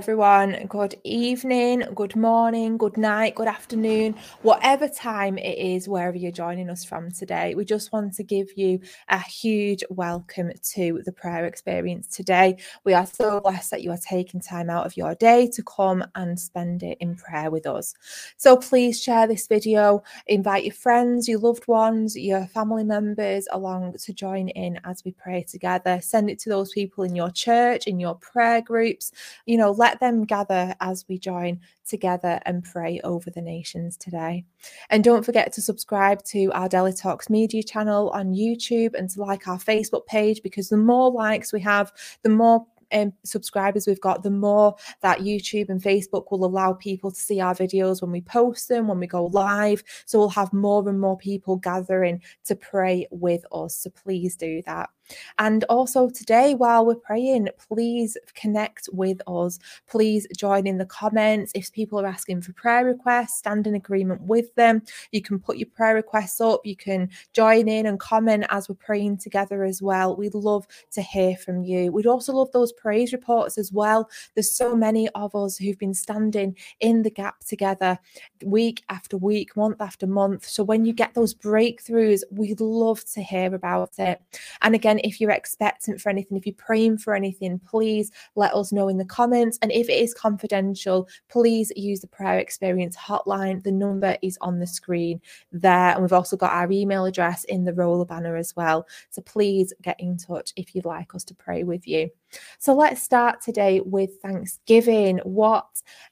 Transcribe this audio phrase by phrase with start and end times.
[0.00, 0.64] Everyone.
[0.66, 6.70] Good evening, good morning, good night, good afternoon, whatever time it is, wherever you're joining
[6.70, 7.54] us from today.
[7.54, 8.80] We just want to give you
[9.10, 12.56] a huge welcome to the prayer experience today.
[12.84, 16.02] We are so blessed that you are taking time out of your day to come
[16.14, 17.94] and spend it in prayer with us.
[18.38, 23.96] So please share this video, invite your friends, your loved ones, your family members along
[23.98, 26.00] to join in as we pray together.
[26.00, 29.12] Send it to those people in your church, in your prayer groups.
[29.44, 34.44] You know, let them gather as we join together and pray over the nations today.
[34.88, 39.20] And don't forget to subscribe to our Daily Talks media channel on YouTube and to
[39.20, 41.92] like our Facebook page because the more likes we have,
[42.22, 47.10] the more um, subscribers we've got, the more that YouTube and Facebook will allow people
[47.10, 49.82] to see our videos when we post them, when we go live.
[50.06, 53.76] So we'll have more and more people gathering to pray with us.
[53.76, 54.90] So please do that.
[55.38, 59.58] And also today, while we're praying, please connect with us.
[59.88, 61.52] Please join in the comments.
[61.54, 64.82] If people are asking for prayer requests, stand in agreement with them.
[65.12, 66.64] You can put your prayer requests up.
[66.64, 70.16] You can join in and comment as we're praying together as well.
[70.16, 71.92] We'd love to hear from you.
[71.92, 74.08] We'd also love those praise reports as well.
[74.34, 77.98] There's so many of us who've been standing in the gap together
[78.44, 80.46] week after week, month after month.
[80.46, 84.20] So when you get those breakthroughs, we'd love to hear about it.
[84.62, 88.72] And again, if you're expectant for anything, if you're praying for anything, please let us
[88.72, 89.58] know in the comments.
[89.62, 93.62] And if it is confidential, please use the prayer experience hotline.
[93.62, 95.20] The number is on the screen
[95.52, 95.92] there.
[95.92, 98.86] And we've also got our email address in the roller banner as well.
[99.10, 102.10] So please get in touch if you'd like us to pray with you.
[102.58, 105.18] So let's start today with Thanksgiving.
[105.24, 105.66] What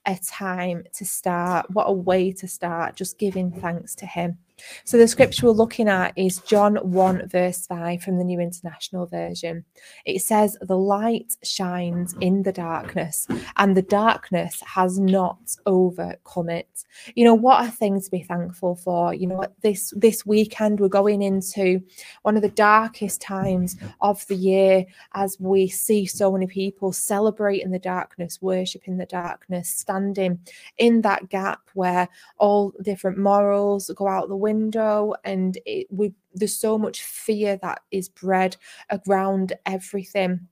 [0.07, 1.71] a time to start.
[1.71, 4.39] What a way to start, just giving thanks to Him.
[4.85, 9.07] So the scripture we're looking at is John 1, verse 5 from the New International
[9.07, 9.65] Version.
[10.05, 13.27] It says, The light shines in the darkness,
[13.57, 16.85] and the darkness has not overcome it.
[17.15, 19.15] You know, what a thing to be thankful for.
[19.15, 21.83] You know, this this weekend we're going into
[22.23, 27.71] one of the darkest times of the year as we see so many people celebrating
[27.71, 30.39] the darkness, worshiping the darkness, standing
[30.79, 32.09] in that gap where
[32.39, 37.57] all different morals go out the window window and it, we there's so much fear
[37.63, 38.57] that is bred
[38.91, 40.49] around everything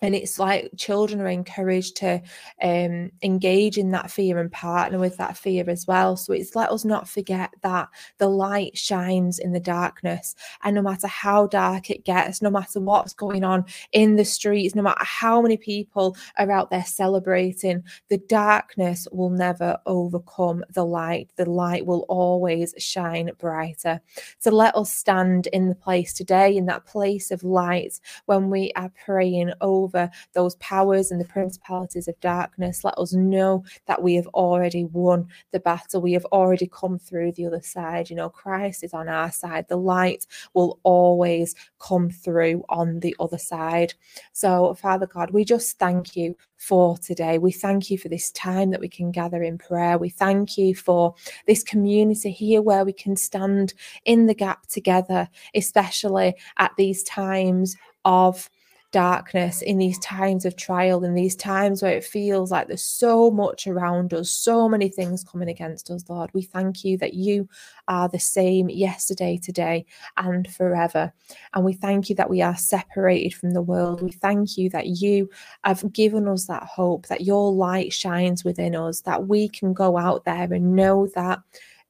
[0.00, 2.22] and it's like children are encouraged to
[2.62, 6.16] um, engage in that fear and partner with that fear as well.
[6.16, 7.88] So it's let us not forget that
[8.18, 10.34] the light shines in the darkness.
[10.62, 14.74] And no matter how dark it gets no matter what's going on in the streets
[14.74, 20.84] no matter how many people are out there celebrating the darkness will never overcome the
[20.84, 21.30] light.
[21.36, 24.00] The light will always shine brighter.
[24.38, 28.72] So let us stand in the place today in that place of light when we
[28.76, 32.84] are praying over over those powers and the principalities of darkness.
[32.84, 36.00] Let us know that we have already won the battle.
[36.00, 38.10] We have already come through the other side.
[38.10, 39.66] You know, Christ is on our side.
[39.68, 43.94] The light will always come through on the other side.
[44.32, 47.38] So, Father God, we just thank you for today.
[47.38, 49.96] We thank you for this time that we can gather in prayer.
[49.96, 51.14] We thank you for
[51.46, 53.74] this community here where we can stand
[54.04, 58.50] in the gap together, especially at these times of
[58.90, 63.30] darkness, in these times of trial, in these times where it feels like there's so
[63.30, 66.30] much around us, so many things coming against us, Lord.
[66.32, 67.48] We thank you that you
[67.88, 69.84] are the same yesterday, today,
[70.16, 71.12] and forever.
[71.54, 74.02] And we thank you that we are separated from the world.
[74.02, 75.28] We thank you that you
[75.64, 79.98] have given us that hope, that your light shines within us, that we can go
[79.98, 81.40] out there and know that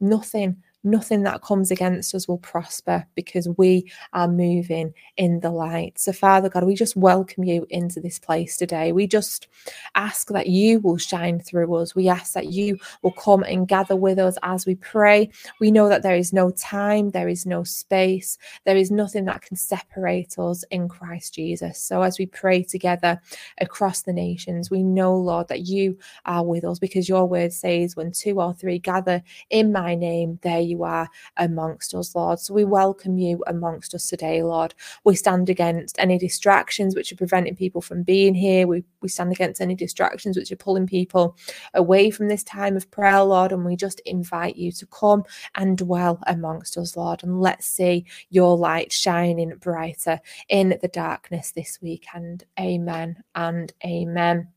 [0.01, 5.99] nothing nothing that comes against us will prosper because we are moving in the light.
[5.99, 8.93] So, Father God, we just welcome you into this place today.
[8.93, 9.49] We just
[9.95, 11.95] ask that you will shine through us.
[11.95, 15.31] We ask that you will come and gather with us as we pray.
[15.61, 19.43] We know that there is no time, there is no space, there is nothing that
[19.43, 21.79] can separate us in Christ Jesus.
[21.81, 23.21] So, as we pray together
[23.61, 27.97] across the nations, we know, Lord, that you are with us because your word says,
[27.97, 32.39] when two or three gather in my name, there you are amongst us, Lord.
[32.41, 34.75] So we welcome you amongst us today, Lord.
[35.05, 38.67] We stand against any distractions which are preventing people from being here.
[38.67, 41.37] We, we stand against any distractions which are pulling people
[41.75, 43.53] away from this time of prayer, Lord.
[43.53, 45.25] And we just invite you to come
[45.55, 47.23] and dwell amongst us, Lord.
[47.23, 52.45] And let's see your light shining brighter in the darkness this weekend.
[52.59, 54.49] Amen and amen.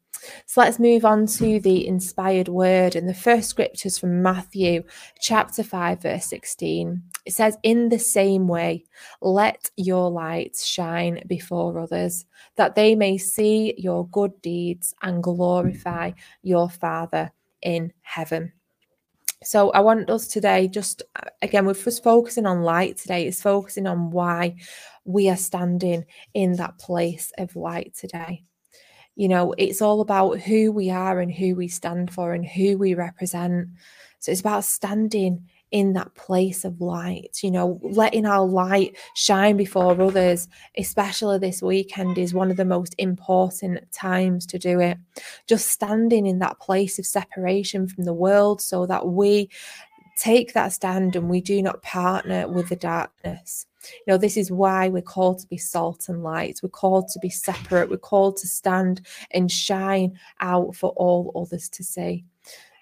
[0.46, 2.96] So let's move on to the inspired word.
[2.96, 4.84] And the first scriptures from Matthew
[5.20, 7.02] chapter 5, verse 16.
[7.26, 8.86] It says, In the same way,
[9.22, 12.26] let your light shine before others,
[12.56, 17.32] that they may see your good deeds and glorify your Father
[17.62, 18.54] in heaven.
[19.44, 21.02] So I want us today, just
[21.42, 23.26] again, we're just focusing on light today.
[23.26, 24.56] It's focusing on why
[25.04, 28.44] we are standing in that place of light today.
[29.22, 32.76] You know, it's all about who we are and who we stand for and who
[32.76, 33.68] we represent.
[34.18, 39.58] So it's about standing in that place of light, you know, letting our light shine
[39.58, 44.98] before others, especially this weekend, is one of the most important times to do it.
[45.46, 49.52] Just standing in that place of separation from the world so that we
[50.18, 53.68] take that stand and we do not partner with the darkness.
[53.83, 56.60] You know, this is why we're called to be salt and light.
[56.62, 57.89] We're called to be separate.
[57.89, 59.01] We're called to stand
[59.31, 62.25] and shine out for all others to see.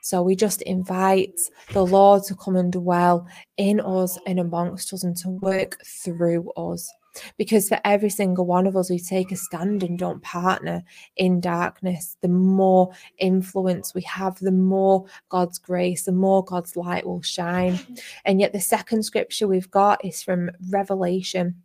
[0.02, 1.40] So we just invite
[1.72, 6.52] the Lord to come and dwell in us and amongst us and to work through
[6.52, 6.92] us.
[7.38, 10.84] Because for every single one of us who take a stand and don't partner
[11.16, 17.06] in darkness, the more influence we have, the more God's grace, the more God's light
[17.06, 17.80] will shine.
[18.26, 21.56] And yet, the second scripture we've got is from Revelation.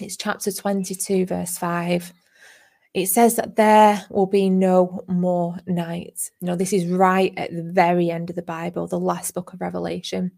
[0.00, 2.12] It's chapter 22, verse 5
[2.94, 6.30] it says that there will be no more night.
[6.40, 9.54] You know, this is right at the very end of the Bible, the last book
[9.54, 10.32] of Revelation.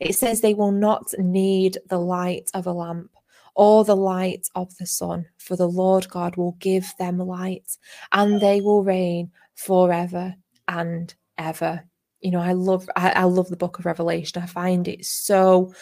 [0.00, 3.10] It says they will not need the light of a lamp
[3.54, 7.76] or the light of the sun, for the Lord God will give them light
[8.12, 10.34] and they will reign forever
[10.68, 11.84] and ever.
[12.20, 14.42] You know, I love I, I love the book of Revelation.
[14.42, 15.74] I find it so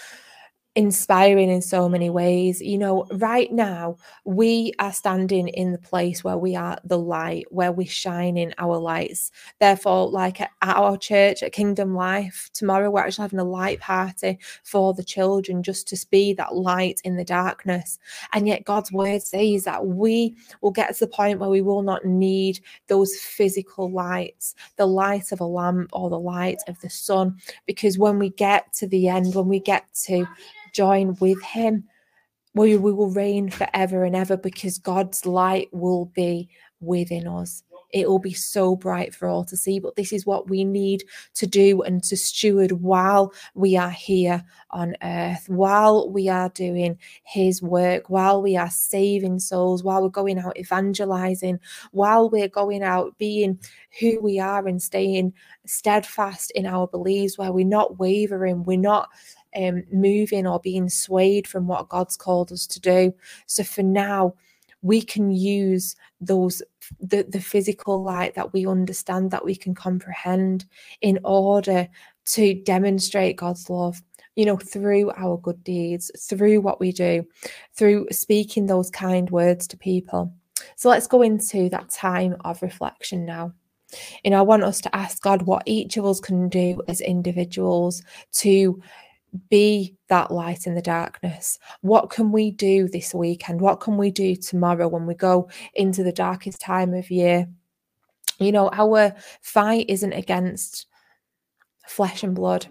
[0.74, 2.62] inspiring in so many ways.
[2.62, 7.44] You know, right now we are standing in the place where we are the light,
[7.50, 9.30] where we shine in our lights.
[9.60, 14.38] Therefore, like at our church at Kingdom Life, tomorrow we're actually having a light party
[14.62, 17.98] for the children just to be that light in the darkness.
[18.32, 21.82] And yet God's word says that we will get to the point where we will
[21.82, 26.90] not need those physical lights, the light of a lamp or the light of the
[26.90, 30.26] sun, because when we get to the end, when we get to
[30.72, 31.84] join with him,
[32.54, 37.62] we, we will reign forever and ever because God's light will be within us.
[37.92, 39.78] It will be so bright for all to see.
[39.78, 41.04] But this is what we need
[41.34, 46.98] to do and to steward while we are here on earth, while we are doing
[47.24, 51.60] His work, while we are saving souls, while we're going out evangelizing,
[51.90, 53.58] while we're going out being
[54.00, 55.34] who we are and staying
[55.66, 59.10] steadfast in our beliefs, where we're not wavering, we're not
[59.56, 63.14] um, moving or being swayed from what God's called us to do.
[63.46, 64.34] So for now,
[64.82, 66.62] we can use those
[67.00, 70.64] the, the physical light that we understand that we can comprehend
[71.00, 71.88] in order
[72.24, 74.02] to demonstrate God's love
[74.36, 77.24] you know through our good deeds through what we do
[77.74, 80.32] through speaking those kind words to people
[80.76, 83.52] so let's go into that time of reflection now
[84.24, 88.02] and I want us to ask God what each of us can do as individuals
[88.36, 88.80] to
[89.48, 91.58] be that light in the darkness.
[91.80, 93.60] What can we do this weekend?
[93.60, 97.48] What can we do tomorrow when we go into the darkest time of year?
[98.38, 100.86] You know, our fight isn't against
[101.86, 102.66] flesh and blood,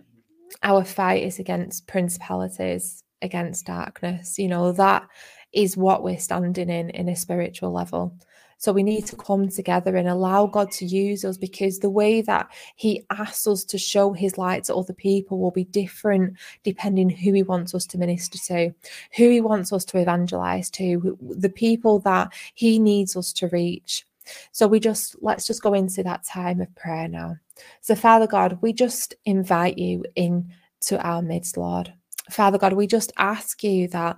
[0.63, 4.38] our fight is against principalities, against darkness.
[4.38, 5.08] You know, that
[5.53, 8.18] is what we're standing in in a spiritual level.
[8.62, 12.22] So we need to come together and allow God to use us because the way
[12.22, 17.10] that He asks us to show His light to other people will be different depending
[17.10, 18.72] who He wants us to minister to,
[19.18, 24.06] who He wants us to evangelize to, the people that He needs us to reach.
[24.51, 27.38] So we just let's just go into that time of prayer now.
[27.82, 31.91] So, Father God, we just invite you into our midst, Lord.
[32.30, 34.18] Father God, we just ask you that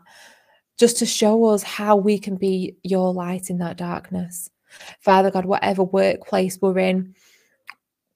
[0.77, 4.50] just to show us how we can be your light in that darkness.
[5.00, 7.15] Father God, whatever workplace we're in,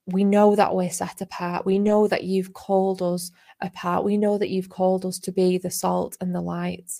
[0.06, 1.66] we know that we're set apart.
[1.66, 4.04] We know that you've called us apart.
[4.04, 6.90] We know that you've called us to be the salt and the light.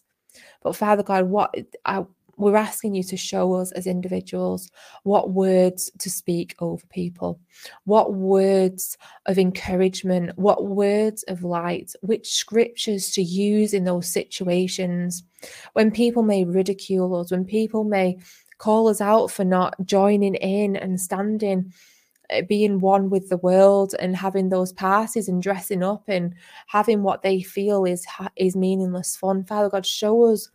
[0.63, 2.05] But Father God, what I,
[2.39, 4.71] we're asking you to show us as individuals
[5.03, 7.41] what words to speak over people,
[7.85, 15.25] what words of encouragement, what words of light, which scriptures to use in those situations.
[15.73, 18.19] When people may ridicule us, when people may
[18.59, 21.73] call us out for not joining in and standing
[22.31, 26.35] eh, being one with the world and having those parties and dressing up and
[26.67, 29.45] having what they feel is is meaningless fun.
[29.45, 30.51] Father god show us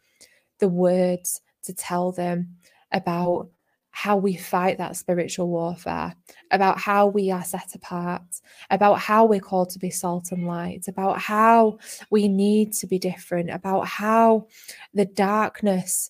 [0.60, 2.55] the words to tell them
[2.91, 3.50] about
[3.96, 6.15] how we fight that spiritual warfare,
[6.50, 8.24] about how we are set apart,
[8.72, 11.77] about how we're called to be salt and light, about how
[12.10, 14.48] we need to be different, about how
[14.96, 16.10] the darkness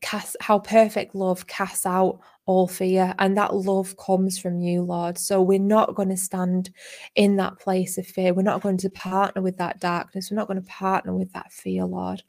[0.00, 5.18] casts, how perfect love casts out all fear, and that love comes from you, Lord.
[5.18, 6.70] So we're not going to stand
[7.16, 8.32] in that place of fear.
[8.32, 10.30] We're not going to partner with that darkness.
[10.30, 12.22] We're not going to partner with that fear, Lord.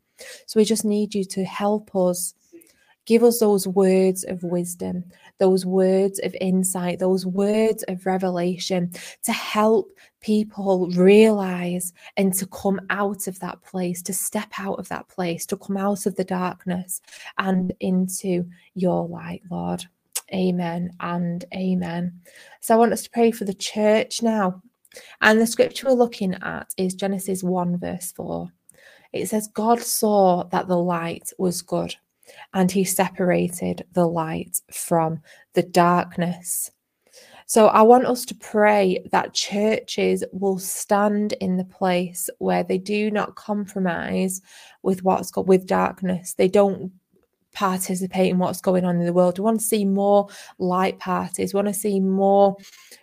[0.45, 2.33] So we just need you to help us
[3.07, 5.05] Give us those words of wisdom,
[5.37, 8.91] those words of insight, those words of revelation
[9.23, 14.89] to help people realize and to come out of that place, to step out of
[14.89, 17.01] that place, to come out of the darkness
[17.37, 18.45] and into
[18.75, 19.85] your light, Lord.
[20.33, 22.19] Amen and amen.
[22.59, 24.61] So I want us to pray for the church now.
[25.21, 28.51] And the scripture we're looking at is Genesis 1, verse 4.
[29.13, 31.95] It says, God saw that the light was good
[32.53, 35.21] and he separated the light from
[35.53, 36.71] the darkness.
[37.45, 42.77] So I want us to pray that churches will stand in the place where they
[42.77, 44.41] do not compromise
[44.83, 46.33] with what's got with darkness.
[46.33, 46.91] They don't
[47.57, 49.39] participate in what's going on in the world.
[49.39, 50.27] We want to see more
[50.59, 51.53] light parties.
[51.53, 52.55] We want to see more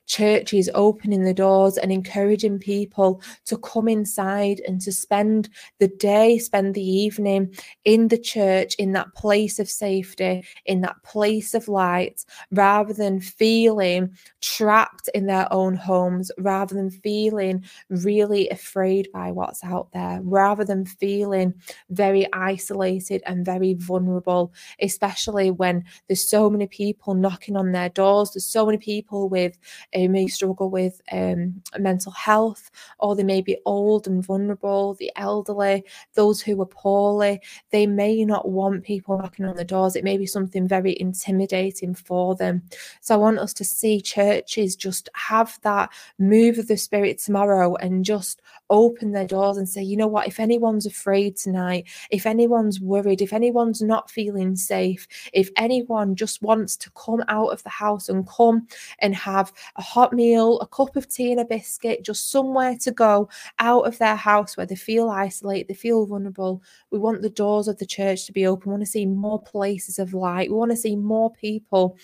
[0.07, 5.49] churches opening the doors and encouraging people to come inside and to spend
[5.81, 7.53] the day, spend the evening
[7.85, 13.21] in the church, in that place of safety, in that place of light, rather than
[13.21, 20.21] feeling trapped in their own homes, rather than feeling really afraid by what's out there,
[20.23, 21.53] rather than feeling
[21.91, 24.44] very isolated and very vulnerable,
[24.81, 29.59] especially when there's so many people knocking on their doors, there's so many people with
[29.93, 35.11] who may struggle with um, mental health, or they may be old and vulnerable, the
[35.17, 35.85] elderly,
[36.15, 37.41] those who are poorly.
[37.71, 39.97] They may not want people knocking on the doors.
[39.97, 42.63] It may be something very intimidating for them.
[43.01, 47.75] So I want us to see churches just have that move of the spirit tomorrow
[47.77, 52.27] and just open their doors and say, you know what, if anyone's afraid tonight, if
[52.27, 57.63] anyone's worried, if anyone's not feeling safe, if anyone just wants to come out of
[57.63, 58.67] the house and come
[59.01, 62.91] and have a hot meal, a cup of tea and a biscuit, just somewhere to
[62.91, 63.29] go
[63.59, 66.63] out of their house where they feel isolated, they feel vulnerable.
[66.91, 68.71] We want the doors of the church to be open.
[68.71, 70.51] We want to see more places of light.
[70.51, 71.97] We want to see more people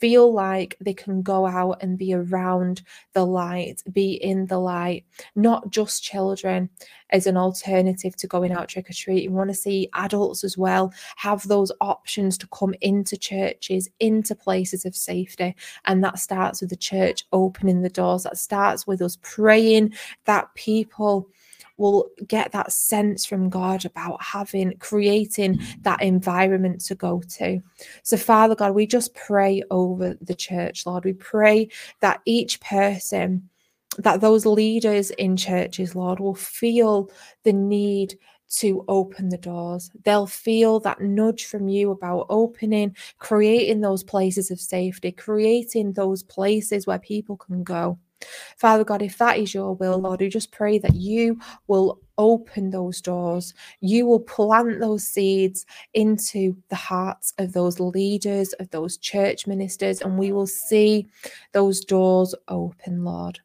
[0.00, 5.04] feel like they can go out and be around the light, be in the light,
[5.36, 6.70] not just children
[7.10, 9.30] as an alternative to going out trick or treating.
[9.30, 14.34] We want to see adults as well have those options to come into churches, into
[14.34, 15.54] places of safety.
[15.84, 19.92] And that starts with the church opening the doors, that starts with us praying
[20.24, 21.28] that people
[21.80, 27.60] will get that sense from God about having, creating that environment to go to.
[28.02, 31.04] So, Father God, we just pray over the church, Lord.
[31.04, 31.68] We pray
[32.00, 33.48] that each person,
[33.98, 37.10] that those leaders in churches, Lord, will feel
[37.42, 38.14] the need
[38.50, 39.90] to open the doors.
[40.04, 46.22] They'll feel that nudge from you about opening, creating those places of safety, creating those
[46.22, 47.98] places where people can go.
[48.56, 52.70] Father God, if that is your will, Lord, we just pray that you will open
[52.70, 53.54] those doors.
[53.80, 60.02] You will plant those seeds into the hearts of those leaders, of those church ministers,
[60.02, 61.08] and we will see
[61.52, 63.40] those doors open, Lord.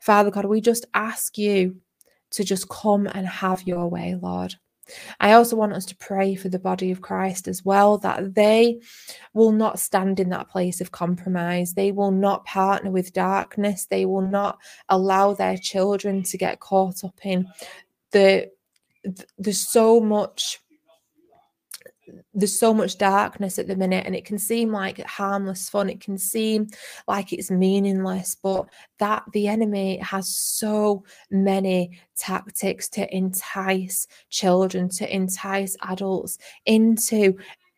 [0.00, 1.76] Father God, we just ask you
[2.30, 4.54] to just come and have your way, Lord.
[5.20, 8.80] I also want us to pray for the body of Christ as well, that they
[9.32, 11.74] will not stand in that place of compromise.
[11.74, 13.86] They will not partner with darkness.
[13.86, 17.48] They will not allow their children to get caught up in
[18.12, 18.50] the.
[19.36, 20.62] There's so much
[22.32, 26.00] there's so much darkness at the minute and it can seem like harmless fun it
[26.00, 26.68] can seem
[27.06, 28.66] like it's meaningless but
[28.98, 37.36] that the enemy has so many tactics to entice children to entice adults into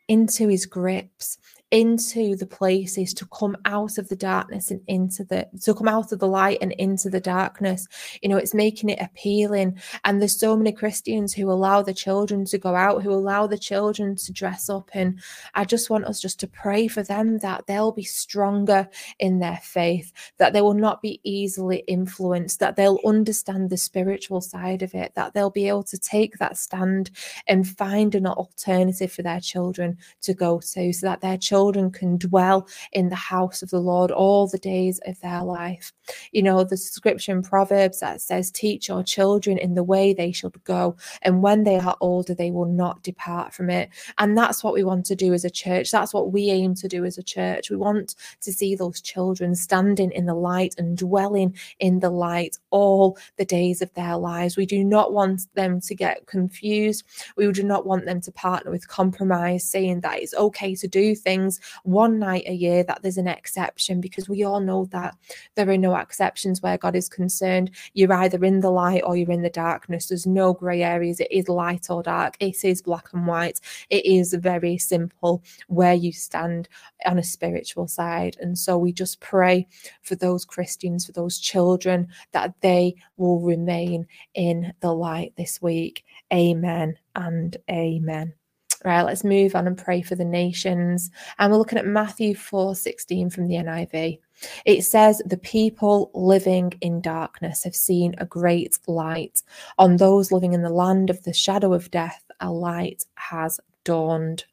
[0.09, 1.39] into his grips
[1.73, 6.13] into the places to come out of the darkness and into the to come out
[6.13, 7.89] of the light and into the darkness.
[8.23, 9.77] You know it's making it appealing.
[10.05, 13.59] And there's so many christians who allow the children to go out who allow the
[13.59, 14.91] children to dress up.
[14.93, 15.21] And
[15.55, 19.61] i just want us just to pray for them that they'll be stronger in their
[19.63, 24.95] faith that they will not be easily influenced that they'll understand the spiritual side of
[24.95, 27.11] it that they'll be able to take that stand
[27.49, 31.91] and find an alternative for their children to go to so that their children children
[31.91, 35.91] can dwell in the house of the Lord all the days of their life.
[36.33, 40.33] You know, the scripture in Proverbs that says, Teach your children in the way they
[40.33, 43.89] should go, and when they are older, they will not depart from it.
[44.19, 45.91] And that's what we want to do as a church.
[45.91, 47.71] That's what we aim to do as a church.
[47.71, 52.59] We want to see those children standing in the light and dwelling in the light
[52.69, 54.59] all the days of their lives.
[54.59, 57.03] We do not want them to get confused.
[57.35, 61.15] We do not want them to partner with compromise, saying that it's okay to do
[61.15, 61.46] things
[61.85, 65.15] one night a year, that there's an exception, because we all know that
[65.55, 67.71] there are no exceptions where God is concerned.
[67.95, 70.07] You're either in the light or you're in the darkness.
[70.07, 71.21] There's no grey areas.
[71.21, 72.37] It is light or dark.
[72.41, 73.61] It is black and white.
[73.91, 76.69] It is very simple where you stand
[77.05, 78.37] on a spiritual side.
[78.41, 79.67] And so we just pray
[80.03, 86.05] for those Christians, for those children, that they will remain in the light this week.
[86.33, 88.35] Amen and amen.
[88.87, 91.11] Right, let's move on and pray for the nations.
[91.41, 94.21] And we're looking at Matthew 4 16 from the NIV.
[94.65, 99.43] It says, The people living in darkness have seen a great light.
[99.77, 104.45] On those living in the land of the shadow of death, a light has dawned.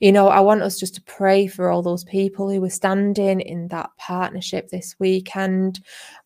[0.00, 3.40] You know, I want us just to pray for all those people who are standing
[3.40, 5.78] in that partnership this weekend,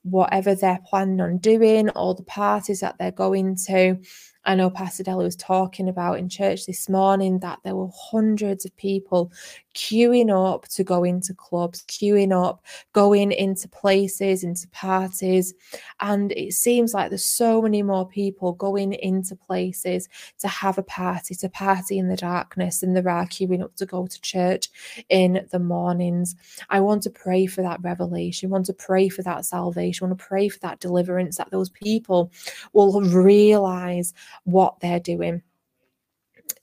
[0.02, 3.98] whatever they're planning on doing, all the parties that they're going to.
[4.46, 8.64] I know Pastor Della was talking about in church this morning that there were hundreds
[8.64, 9.32] of people
[9.74, 15.54] queuing up to go into clubs, queuing up, going into places, into parties.
[16.00, 20.08] And it seems like there's so many more people going into places
[20.38, 23.86] to have a party, to party in the darkness, than there are queuing up to
[23.86, 24.68] go to church
[25.08, 26.36] in the mornings.
[26.68, 30.08] I want to pray for that revelation, I want to pray for that salvation, I
[30.08, 32.30] want to pray for that deliverance, that those people
[32.72, 34.12] will realize
[34.44, 35.42] what they're doing.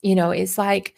[0.02, 0.94] You know, it's like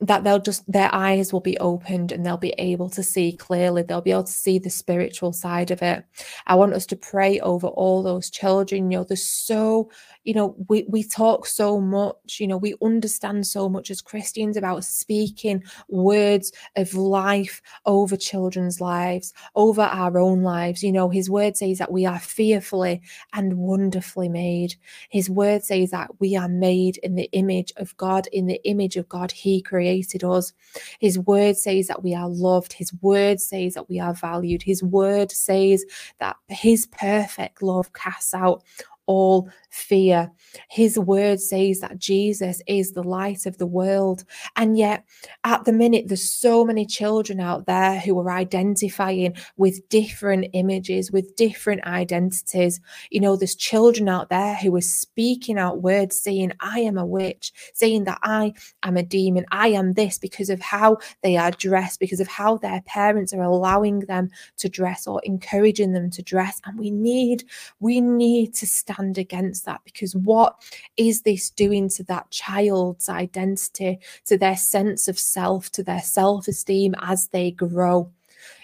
[0.00, 3.82] that they'll just their eyes will be opened and they'll be able to see clearly.
[3.82, 6.04] They'll be able to see the spiritual side of it.
[6.46, 8.90] I want us to pray over all those children.
[8.90, 9.90] You know there's so
[10.24, 12.38] you know we, we talk so much.
[12.40, 18.80] You know we understand so much as christians about speaking words of life over children's
[18.80, 20.82] lives over our own lives.
[20.82, 24.74] You know his word says that we are fearfully and wonderfully made.
[25.08, 28.96] His word says that we are made in the image of god in the image
[28.96, 30.52] of god he created us.
[30.98, 32.72] His word says that we are loved.
[32.72, 34.62] His word says that we are valued.
[34.62, 35.84] His word says
[36.18, 38.62] that his perfect love casts out
[39.06, 40.30] all fear.
[40.68, 44.24] His word says that Jesus is the light of the world.
[44.56, 45.04] And yet,
[45.44, 51.10] at the minute, there's so many children out there who are identifying with different images,
[51.10, 52.80] with different identities.
[53.10, 57.06] You know, there's children out there who are speaking out words saying, I am a
[57.06, 61.50] witch, saying that I am a demon, I am this because of how they are
[61.50, 66.22] dressed, because of how their parents are allowing them to dress or encouraging them to
[66.22, 66.60] dress.
[66.64, 67.44] And we need,
[67.78, 69.26] we need to stand stand
[69.62, 70.56] that because what
[70.96, 76.48] is this doing to that child's identity, to their sense of self, to their self
[76.48, 78.10] esteem as they grow?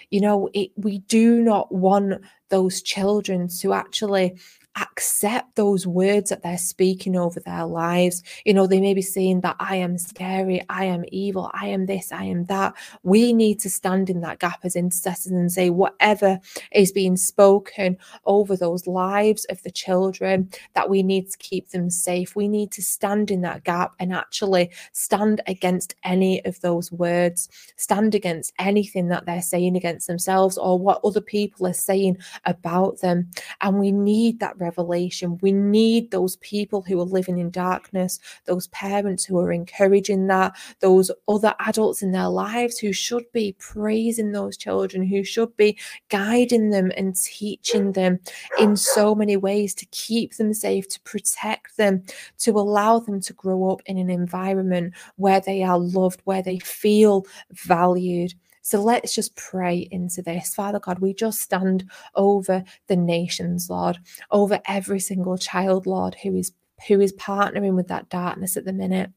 [0.09, 4.37] You know, it, we do not want those children to actually
[4.79, 8.23] accept those words that they're speaking over their lives.
[8.45, 11.85] You know, they may be saying that I am scary, I am evil, I am
[11.85, 12.73] this, I am that.
[13.03, 16.39] We need to stand in that gap as intercessors and say, whatever
[16.71, 21.89] is being spoken over those lives of the children, that we need to keep them
[21.89, 22.35] safe.
[22.35, 27.49] We need to stand in that gap and actually stand against any of those words,
[27.77, 33.01] stand against anything that they're saying against themselves or what other people are saying about
[33.01, 33.29] them.
[33.61, 35.37] And we need that revelation.
[35.41, 40.55] We need those people who are living in darkness, those parents who are encouraging that,
[40.81, 45.77] those other adults in their lives who should be praising those children, who should be
[46.09, 48.19] guiding them and teaching them
[48.59, 52.03] in so many ways to keep them safe, to protect them,
[52.39, 56.59] to allow them to grow up in an environment where they are loved, where they
[56.59, 58.33] feel valued.
[58.67, 60.53] So let's just pray into this.
[60.53, 63.97] Father God, we just stand over the nations, Lord,
[64.29, 66.51] over every single child, Lord, who is
[66.89, 69.09] who is partnering with that darkness at the minute.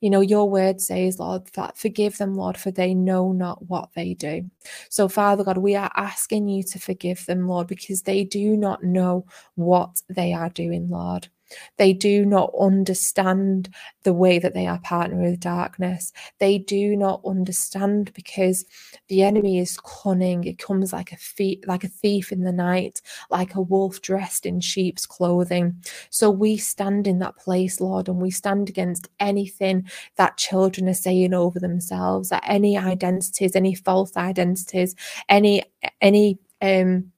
[0.00, 3.90] You know, your word says, Lord, that forgive them, Lord, for they know not what
[3.94, 4.50] they do.
[4.88, 8.82] So, Father God, we are asking you to forgive them, Lord, because they do not
[8.82, 9.24] know
[9.54, 11.28] what they are doing, Lord.
[11.76, 13.68] They do not understand
[14.02, 16.12] the way that they are partnering with darkness.
[16.38, 18.64] They do not understand because
[19.08, 20.44] the enemy is cunning.
[20.44, 24.46] It comes like a thief, like a thief in the night, like a wolf dressed
[24.46, 25.82] in sheep's clothing.
[26.10, 30.94] So we stand in that place, Lord, and we stand against anything that children are
[30.94, 34.94] saying over themselves, that any identities, any false identities,
[35.28, 35.62] any
[36.00, 37.12] any um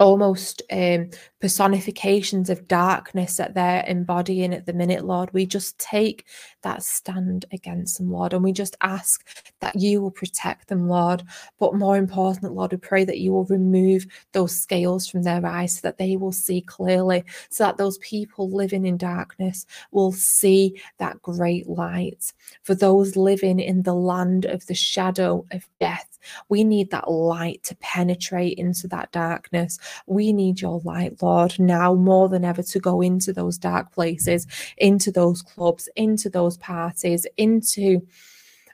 [0.00, 1.10] almost um,
[1.40, 5.32] personifications of darkness that they're embodying at the minute, Lord.
[5.32, 6.26] We just take
[6.62, 9.26] that stand against them, Lord, and we just ask
[9.60, 11.22] that you will protect them, Lord.
[11.58, 15.74] But more important, Lord, we pray that you will remove those scales from their eyes
[15.74, 20.80] so that they will see clearly, so that those people living in darkness will see
[20.98, 22.32] that great light.
[22.62, 26.09] For those living in the land of the shadow of death,
[26.48, 29.78] we need that light to penetrate into that darkness.
[30.06, 34.46] We need your light, Lord, now more than ever to go into those dark places,
[34.76, 38.06] into those clubs, into those parties, into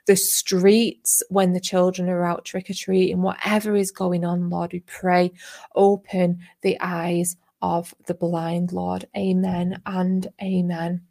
[0.07, 4.71] the streets when the children are out trick or treating, whatever is going on, Lord,
[4.73, 5.33] we pray,
[5.75, 9.05] open the eyes of the blind, Lord.
[9.15, 11.01] Amen and amen.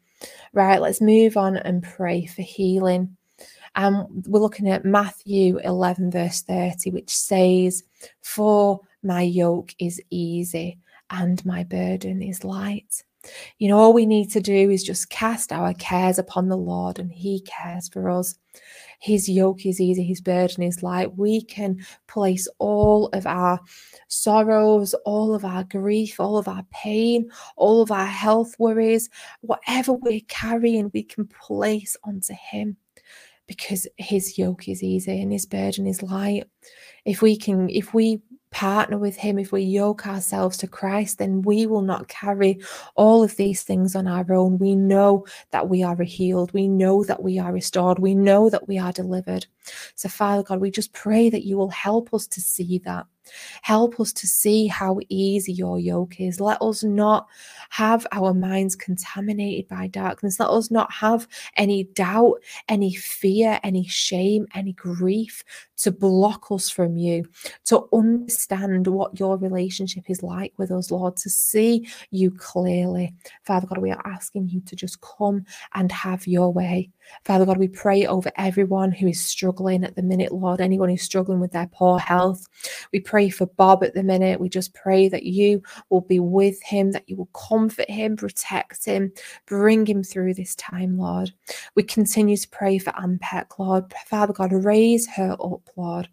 [0.53, 3.16] Right, let's move on and pray for healing.
[3.77, 7.85] And um, we're looking at Matthew 11, verse 30, which says,
[8.23, 10.79] For my yoke is easy
[11.11, 13.05] and my burden is light.
[13.59, 16.99] You know, all we need to do is just cast our cares upon the Lord,
[16.99, 18.39] and He cares for us.
[18.99, 21.19] His yoke is easy, His burden is light.
[21.19, 23.61] We can place all of our
[24.09, 29.11] sorrows, all of our grief, all of our pain, all of our health worries,
[29.43, 32.77] whatever we're carrying, we can place onto Him
[33.47, 36.45] because his yoke is easy and his burden is light.
[37.05, 41.43] If we can, if we partner with him, if we yoke ourselves to Christ, then
[41.43, 42.59] we will not carry
[42.95, 44.59] all of these things on our own.
[44.59, 46.53] We know that we are healed.
[46.53, 47.99] We know that we are restored.
[47.99, 49.47] We know that we are delivered.
[49.95, 53.07] So, Father God, we just pray that you will help us to see that.
[53.63, 56.41] Help us to see how easy your yoke is.
[56.41, 57.27] Let us not
[57.71, 60.39] have our minds contaminated by darkness.
[60.41, 65.45] Let us not have any doubt, any fear, any shame, any grief
[65.79, 67.29] to block us from you,
[67.67, 73.15] to understand what your relationship is like with us, Lord, to see you clearly.
[73.43, 76.91] Father God, we are asking you to just come and have your way.
[77.25, 81.03] Father God, we pray over everyone who is struggling at the minute, Lord, anyone who's
[81.03, 82.47] struggling with their poor health.
[82.93, 84.41] We pray for Bob at the minute.
[84.41, 88.85] We just pray that you will be with him, that you will comfort him, protect
[88.85, 89.13] him,
[89.47, 91.33] bring him through this time, Lord.
[91.75, 93.93] We continue to pray for Ampek, Lord.
[94.07, 96.09] Father God, raise her up, Lord.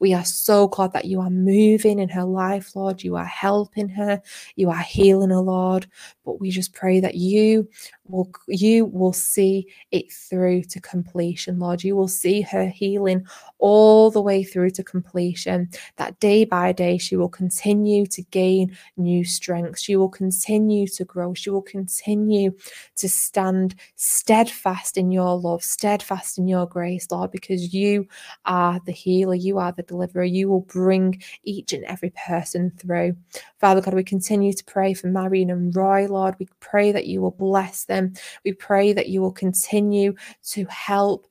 [0.00, 3.02] We are so glad that you are moving in her life, Lord.
[3.02, 4.20] You are helping her,
[4.56, 5.86] you are healing her, Lord.
[6.24, 7.68] But we just pray that you
[8.08, 11.84] will you will see it through to completion lord.
[11.84, 13.26] You will see her healing
[13.58, 15.68] all the way through to completion.
[15.96, 21.04] That day by day she will continue to gain new strength she will continue to
[21.04, 21.34] grow.
[21.34, 22.52] She will continue
[22.96, 28.06] to stand steadfast in your love steadfast in your grace lord because you
[28.44, 29.34] are the healer.
[29.34, 30.24] You are the deliverer.
[30.24, 33.16] You will bring each and every person through.
[33.58, 36.36] Father god we continue to pray for marion and roy lord.
[36.38, 38.14] We pray that you will bless them them.
[38.44, 40.14] We pray that you will continue
[40.50, 41.26] to help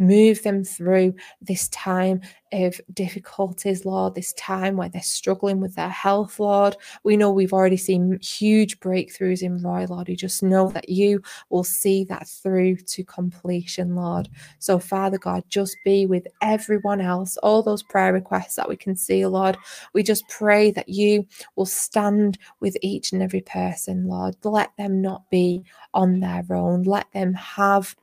[0.00, 2.20] move them through this time
[2.52, 6.76] of difficulties, Lord, this time where they're struggling with their health, Lord.
[7.04, 10.08] We know we've already seen huge breakthroughs in Roy, Lord.
[10.08, 14.28] We just know that you will see that through to completion, Lord.
[14.58, 18.96] So, Father God, just be with everyone else, all those prayer requests that we can
[18.96, 19.56] see, Lord.
[19.92, 24.34] We just pray that you will stand with each and every person, Lord.
[24.42, 25.62] Let them not be
[25.94, 26.82] on their own.
[26.82, 27.94] Let them have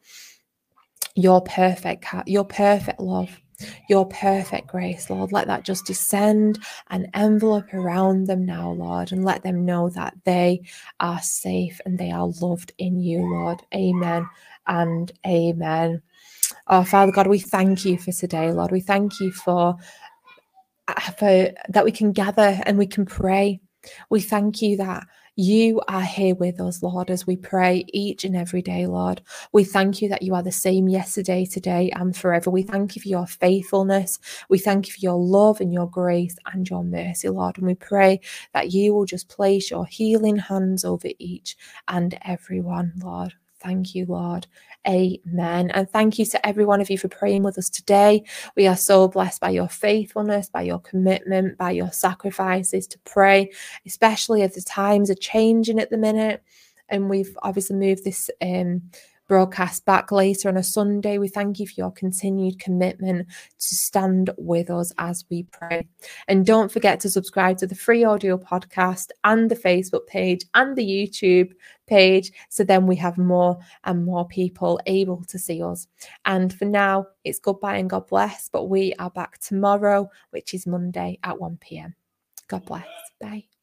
[1.18, 3.42] your perfect your perfect love
[3.90, 5.32] your perfect grace lord.
[5.32, 6.60] Let that just descend
[6.92, 10.62] and envelope around them now lord and let them know that they
[11.00, 13.64] are safe and they are loved in you lord.
[13.74, 14.30] Amen
[14.68, 16.04] and amen.
[16.68, 18.72] Oh father god we thank you for today lord.
[18.72, 19.76] We thank you for
[20.88, 23.60] uh, for that we can gather and we can pray.
[24.12, 28.36] We thank you that you are here with us, Lord, as we pray each and
[28.36, 29.22] every day, Lord.
[29.54, 32.50] We thank you that you are the same yesterday, today, and forever.
[32.50, 34.18] We thank you for your faithfulness.
[34.50, 37.60] We thank you for your love and your grace and your mercy, Lord.
[37.60, 38.20] And we pray
[38.56, 41.56] that you will just place your healing hands over each
[41.88, 43.36] and everyone, Lord.
[43.60, 44.48] Thank you, Lord.
[44.88, 45.72] Amen.
[45.72, 48.24] And thank you to every one of you for praying with us today.
[48.56, 53.52] We are so blessed by your faithfulness, by your commitment, by your sacrifices to pray,
[53.86, 56.44] especially as the times are changing at the minute
[56.90, 58.82] and we've obviously moved this um,
[59.28, 61.18] broadcast back later on a Sunday.
[61.18, 65.88] We thank you for your continued commitment to stand with us as we pray.
[66.28, 70.76] And don't forget to subscribe to the free audio podcast and the Facebook page and
[70.76, 71.52] the YouTube
[71.88, 72.32] page.
[72.50, 75.88] So then we have more and more people able to see us.
[76.26, 78.50] And for now, it's goodbye and God bless.
[78.50, 81.96] But we are back tomorrow, which is Monday at 1 p.m.
[82.48, 82.88] God bless.
[83.20, 83.57] Bye.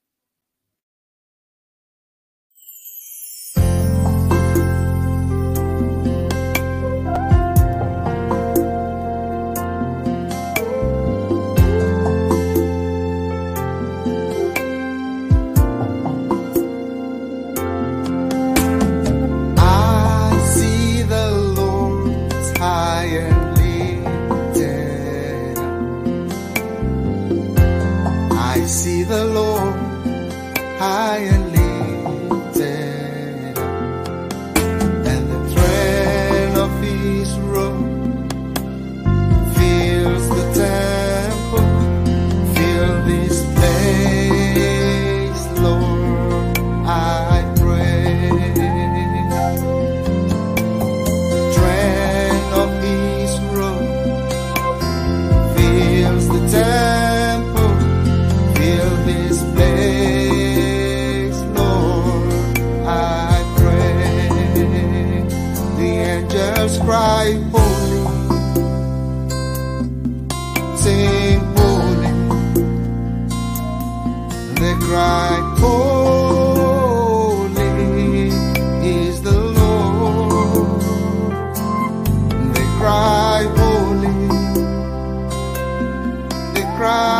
[86.84, 87.13] Cry